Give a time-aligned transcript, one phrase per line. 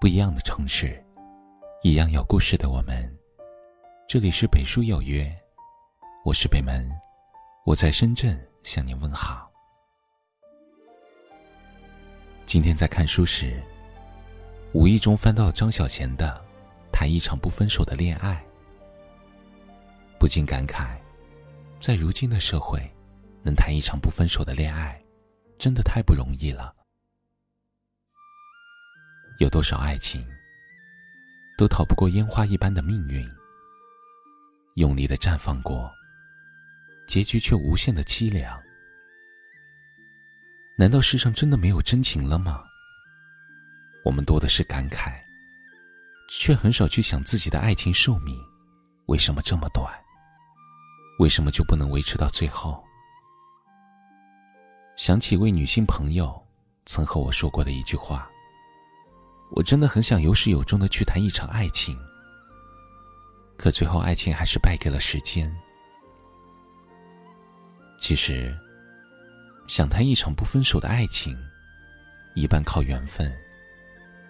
[0.00, 0.98] 不一样的城市，
[1.82, 3.06] 一样有故事的我们。
[4.08, 5.30] 这里是北书有约，
[6.24, 6.90] 我是北门，
[7.66, 9.52] 我在深圳向您问好。
[12.46, 13.62] 今天在看书时，
[14.72, 16.42] 无意中翻到张小娴的
[16.90, 18.42] 《谈一场不分手的恋爱》，
[20.18, 20.96] 不禁感慨，
[21.78, 22.80] 在如今的社会，
[23.42, 24.98] 能谈一场不分手的恋爱，
[25.58, 26.74] 真的太不容易了。
[29.40, 30.22] 有多少爱情，
[31.56, 33.26] 都逃不过烟花一般的命运。
[34.74, 35.90] 用力的绽放过，
[37.08, 38.62] 结局却无限的凄凉。
[40.76, 42.62] 难道世上真的没有真情了吗？
[44.04, 45.18] 我们多的是感慨，
[46.28, 48.38] 却很少去想自己的爱情寿命
[49.06, 49.90] 为什么这么短？
[51.18, 52.84] 为什么就不能维持到最后？
[54.98, 56.46] 想起一位女性朋友
[56.84, 58.30] 曾和我说过的一句话。
[59.50, 61.98] 我真的很想有始有终的去谈一场爱情，
[63.56, 65.54] 可最后爱情还是败给了时间。
[67.98, 68.56] 其实，
[69.66, 71.36] 想谈一场不分手的爱情，
[72.34, 73.36] 一半靠缘分，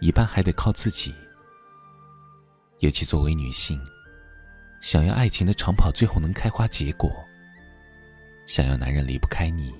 [0.00, 1.14] 一半还得靠自己。
[2.78, 3.84] 尤其作为女性，
[4.80, 7.12] 想要爱情的长跑最后能开花结果，
[8.46, 9.74] 想要男人离不开你，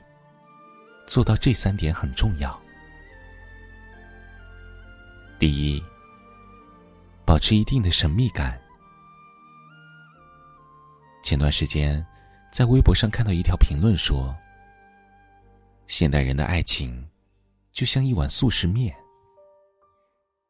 [1.07, 2.61] 做到这三点很重要。
[5.39, 5.81] 第一，
[7.25, 8.61] 保持一定的神秘感。
[11.23, 12.05] 前段时间，
[12.53, 14.35] 在微博上看到一条评论说
[15.87, 17.09] ：“现代人的爱情，
[17.71, 18.93] 就像一碗速食面，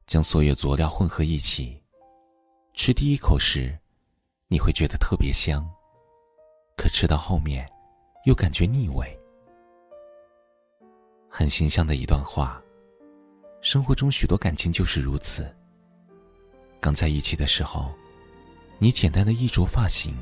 [0.06, 1.78] 将所有佐料混合一起，
[2.72, 3.78] 吃第一口时，
[4.46, 5.68] 你会觉得特别香，
[6.78, 7.68] 可吃到后面，
[8.24, 9.06] 又感觉腻味。”
[11.28, 12.58] 很形象的一段话。
[13.60, 15.52] 生活中许多感情就是如此。
[16.80, 17.92] 刚在一起的时候，
[18.78, 20.16] 你简单的衣着发型，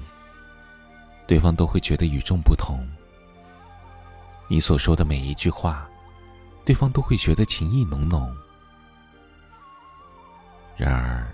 [1.27, 2.87] 对方都会觉得与众不同。
[4.49, 5.89] 你所说的每一句话，
[6.65, 8.35] 对方都会觉得情意浓浓。
[10.77, 11.27] 然而，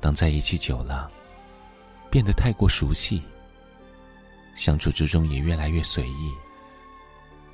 [0.00, 1.10] 当在一起久了，
[2.10, 3.22] 变得太过熟悉，
[4.56, 6.32] 相处之中也越来越随意，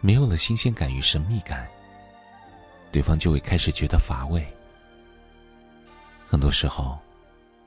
[0.00, 1.68] 没有了新鲜感与神秘感。
[2.94, 4.46] 对方就会开始觉得乏味。
[6.24, 6.96] 很多时候，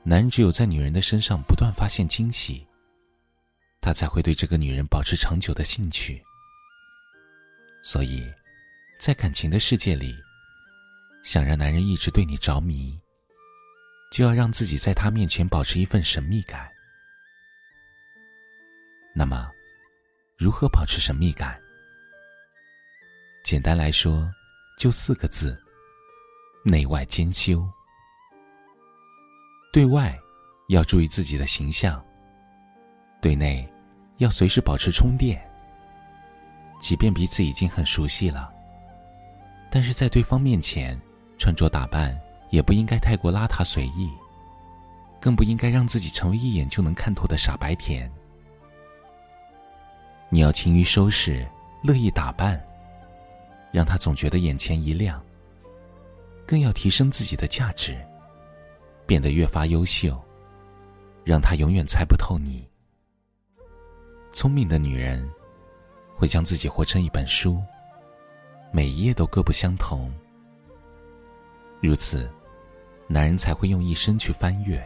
[0.02, 2.66] 男人只有在女人的身上不断发现惊喜，
[3.78, 6.24] 他才会对这个女人保持长久的兴趣。
[7.82, 8.26] 所以，
[8.98, 10.16] 在感情的世界里，
[11.22, 12.98] 想让男人一直对你着迷，
[14.10, 16.72] 就要让自己在他面前保持一份神秘感。
[19.14, 19.50] 那么，
[20.38, 21.60] 如何保持神秘感？
[23.44, 24.26] 简单来说。
[24.78, 25.60] 就四个字：
[26.62, 27.68] 内外兼修。
[29.72, 30.16] 对外
[30.68, 32.00] 要注意自己的形象，
[33.20, 33.68] 对内
[34.18, 35.44] 要随时保持充电。
[36.78, 38.52] 即便彼此已经很熟悉了，
[39.68, 40.96] 但是在对方面前
[41.38, 42.16] 穿着打扮
[42.50, 44.08] 也不应该太过邋遢随意，
[45.20, 48.08] 更不应该让自己成为一眼就能看透的傻白甜。
[50.28, 51.44] 你要勤于收拾，
[51.82, 52.64] 乐意打扮。
[53.72, 55.22] 让他总觉得眼前一亮。
[56.46, 57.94] 更要提升自己的价值，
[59.06, 60.18] 变得越发优秀，
[61.22, 62.66] 让他永远猜不透你。
[64.32, 65.30] 聪明的女人
[66.14, 67.62] 会将自己活成一本书，
[68.72, 70.10] 每一页都各不相同。
[71.82, 72.30] 如此，
[73.06, 74.82] 男人才会用一生去翻阅。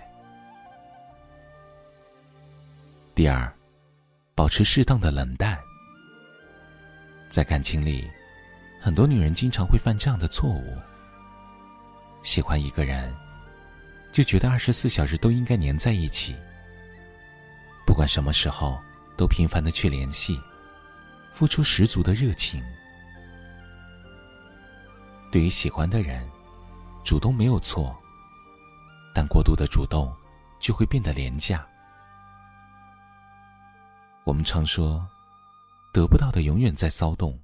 [3.14, 3.52] 第二，
[4.34, 5.56] 保持适当的冷淡，
[7.28, 8.10] 在感情里。
[8.82, 10.76] 很多女人经常会犯这样的错误：
[12.24, 13.14] 喜欢一个人，
[14.10, 16.34] 就觉得二十四小时都应该黏在一起，
[17.86, 18.82] 不管什么时候
[19.16, 20.36] 都频繁的去联系，
[21.30, 22.60] 付出十足的热情。
[25.30, 26.28] 对于喜欢的人，
[27.04, 27.96] 主动没有错，
[29.14, 30.12] 但过度的主动
[30.58, 31.64] 就会变得廉价。
[34.24, 35.06] 我们常说，
[35.92, 37.38] 得不到的永远在骚动。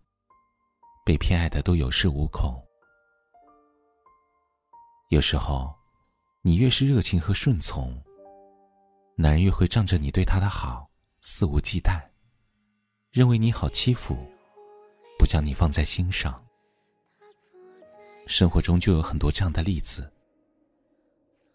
[1.09, 2.63] 被偏爱的都有恃无恐。
[5.09, 5.75] 有时候，
[6.43, 7.99] 你越是热情和顺从，
[9.17, 10.87] 男人越会仗着你对他的好
[11.23, 11.99] 肆无忌惮，
[13.11, 14.19] 认为你好欺负，
[15.19, 16.39] 不将你放在心上。
[18.27, 20.13] 生活中就有很多这样的例子：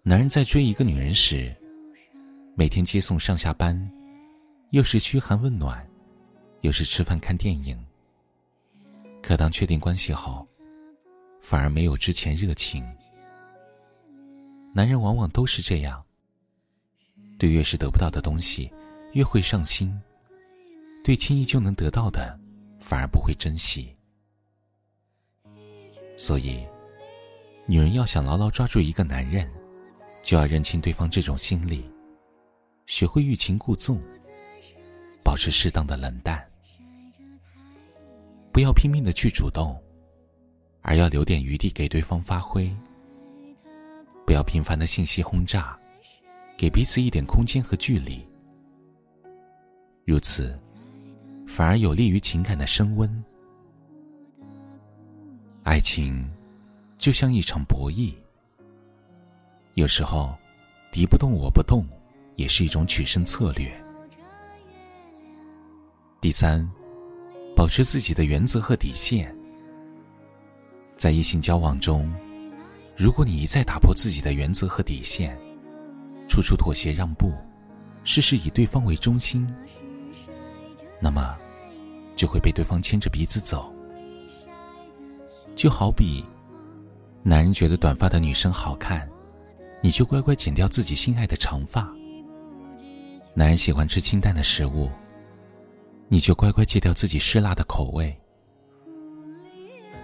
[0.01, 1.55] 男人在追一个女人时，
[2.57, 3.79] 每天接送上下班，
[4.71, 5.87] 又是嘘寒问暖，
[6.61, 7.79] 又是吃饭看电影。
[9.23, 10.45] 可当确定关系后，
[11.39, 12.85] 反而没有之前热情，
[14.73, 16.03] 男人往往都是这样，
[17.39, 18.69] 对越是得不到的东西
[19.13, 19.97] 越会上心，
[21.05, 22.37] 对轻易就能得到的
[22.81, 23.95] 反而不会珍惜。
[26.17, 26.67] 所以，
[27.65, 29.49] 女人要想牢牢抓住一个男人，
[30.21, 31.89] 就要认清对方这种心理，
[32.87, 34.01] 学会欲擒故纵，
[35.23, 36.45] 保持适当的冷淡，
[38.53, 39.75] 不要拼命的去主动，
[40.83, 42.71] 而要留点余地给对方发挥。
[44.27, 45.75] 不要频繁的信息轰炸，
[46.55, 48.23] 给彼此一点空间和距离，
[50.05, 50.55] 如此，
[51.47, 53.23] 反而有利于情感的升温。
[55.63, 56.23] 爱情，
[56.99, 58.13] 就像一场博弈。
[59.73, 60.31] 有时候，
[60.91, 61.83] 敌不动我不动，
[62.35, 63.67] 也是一种取胜策略。
[66.21, 66.69] 第三，
[67.55, 69.33] 保持自己的原则和底线。
[70.97, 72.11] 在异性交往中，
[72.95, 75.37] 如果你一再打破自己的原则和底线，
[76.27, 77.33] 处处妥协让步，
[78.03, 79.47] 事事以对方为中心，
[80.99, 81.35] 那么，
[82.15, 83.73] 就会被对方牵着鼻子走。
[85.55, 86.23] 就好比，
[87.21, 89.07] 男人觉得短发的女生好看，
[89.81, 91.83] 你就乖乖剪掉自己心爱的长发；
[93.33, 94.89] 男人喜欢吃清淡的食物，
[96.13, 98.15] 你就乖乖戒掉自己嗜辣的口味；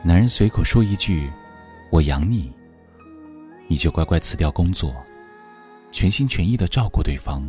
[0.01, 1.31] 男人随口说一句
[1.93, 2.51] “我养你”，
[3.69, 4.91] 你就乖乖辞掉工作，
[5.91, 7.47] 全心全意的照顾对方。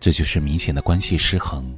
[0.00, 1.76] 这就是明显的关系失衡，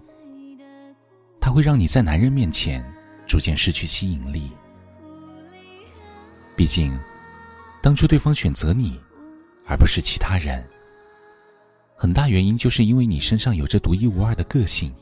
[1.40, 2.80] 它会让你在男人面前
[3.26, 4.48] 逐渐失去吸引力。
[6.54, 6.96] 毕竟，
[7.82, 8.96] 当初对方选择你，
[9.66, 10.64] 而不是其他人，
[11.96, 14.94] 很大原因就是因为你身上有着独一无二的个性。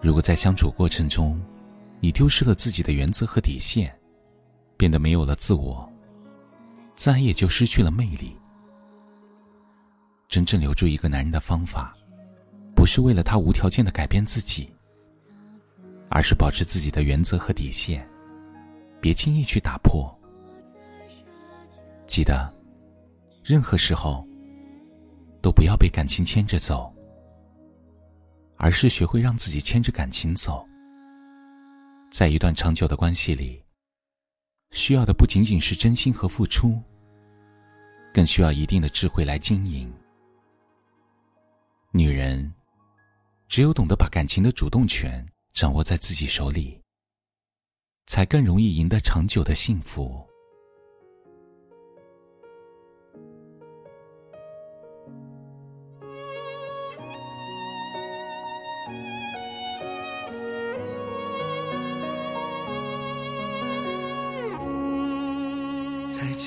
[0.00, 1.40] 如果在相处过程中，
[2.00, 3.92] 你丢失了自己的原则和底线，
[4.76, 5.90] 变得没有了自我，
[6.94, 8.36] 自然也就失去了魅力。
[10.28, 11.92] 真正留住一个男人的方法，
[12.74, 14.70] 不是为了他无条件的改变自己，
[16.08, 18.08] 而是保持自己的原则和底线。
[19.00, 20.12] 别轻易去打破。
[22.06, 22.52] 记得，
[23.44, 24.26] 任何时候
[25.40, 26.92] 都不要被感情牵着走，
[28.58, 30.66] 而是学会让自己牵着感情走。
[32.10, 33.62] 在一段长久的关系里，
[34.72, 36.82] 需要的不仅仅是真心和付出，
[38.12, 39.90] 更需要一定的智慧来经营。
[41.92, 42.52] 女人，
[43.48, 46.78] 只有懂得把感情的主动权掌握在自己手里。
[48.08, 50.27] 才更容易赢得长久的幸福。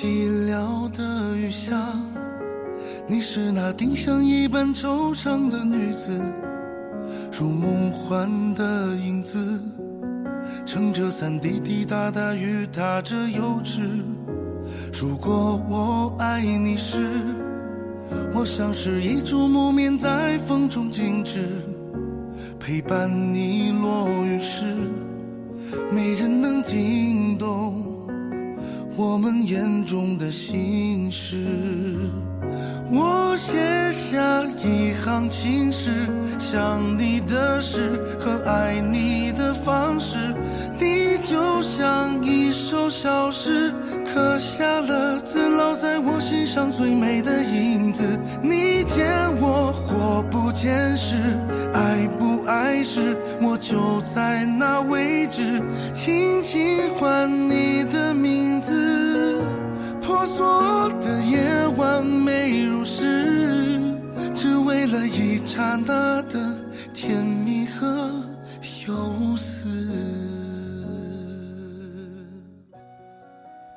[0.02, 1.80] 寂寥的雨下，
[3.06, 6.20] 你是那丁香一般惆怅的女子，
[7.30, 9.60] 如梦幻的影子。
[10.66, 13.88] 撑着伞，滴滴答答雨打着油纸。
[14.92, 16.98] 如果我爱你时，
[18.34, 21.48] 我像是一株木棉在风中静止，
[22.58, 24.64] 陪伴你落雨时，
[25.92, 27.91] 没人能听懂
[28.96, 31.36] 我们眼中的心事。
[32.90, 33.56] 我写
[33.90, 36.06] 下一行情诗，
[36.38, 40.34] 想你的事和爱你的方式。
[40.78, 43.72] 你就像一首小诗，
[44.12, 48.04] 刻下了字，烙在我心上最美的影子。
[48.42, 49.06] 你见
[49.40, 51.16] 我或不见时，
[51.72, 55.62] 爱不爱时，我就在那位置，
[55.94, 59.40] 轻轻唤你的名字。
[60.02, 61.38] 婆娑的夜
[61.78, 63.80] 晚，美如诗，
[64.34, 66.38] 只为了一刹那的
[66.92, 67.41] 甜蜜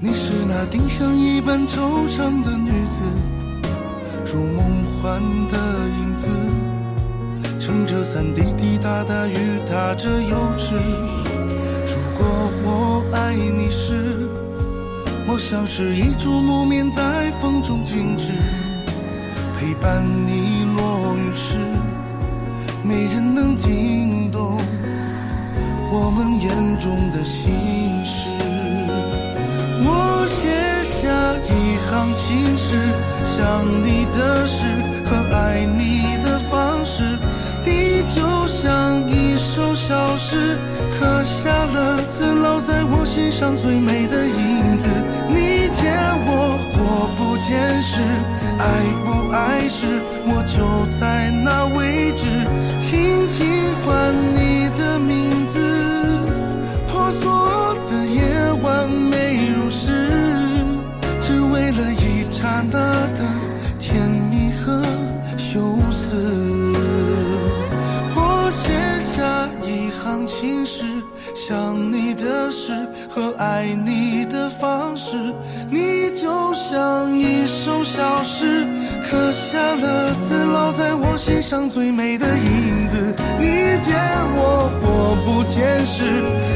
[0.00, 3.02] 你是那丁香一般惆怅的女子，
[4.24, 4.64] 如梦
[5.02, 6.28] 幻的影子，
[7.58, 9.34] 撑着伞，滴滴答答雨
[9.68, 10.76] 打着油纸。
[11.88, 12.24] 如果
[12.64, 14.28] 我爱你时。
[15.30, 18.32] 我像是一株木棉，在风中静止，
[19.58, 21.58] 陪伴你落雨时，
[22.84, 24.58] 没人能听懂
[25.92, 28.37] 我们眼中的心事。
[30.28, 30.44] 写
[30.84, 31.08] 下
[31.48, 32.76] 一行情诗，
[33.24, 34.62] 想你的事
[35.06, 37.02] 和爱你的方式，
[37.64, 40.58] 你就像一首小诗，
[40.98, 41.76] 刻下了
[42.10, 44.86] 字，烙在我心上最美的影子。
[45.30, 46.30] 你见我
[46.72, 46.76] 或
[47.16, 48.00] 不见时，
[48.58, 48.62] 爱
[49.04, 49.36] 不爱
[49.68, 50.56] 时，我就
[51.00, 52.22] 在那位置，
[52.84, 53.38] 轻轻
[53.84, 53.88] 唤
[54.36, 54.47] 你
[81.28, 83.14] 世上最美的影子。
[83.38, 83.44] 你
[83.82, 83.94] 见
[84.34, 86.02] 我或不见时，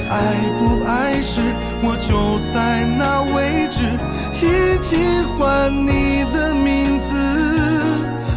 [0.08, 0.16] 爱
[0.58, 1.42] 不爱时，
[1.82, 3.76] 我就在那位置，
[4.32, 4.48] 轻
[4.80, 7.04] 轻唤你的名字。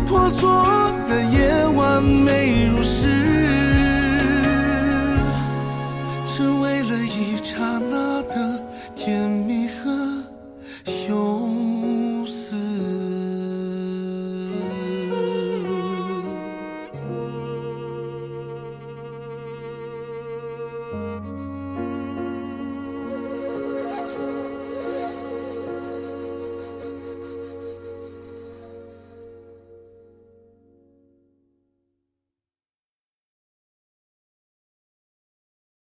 [0.09, 3.24] 婆娑的夜晚美如诗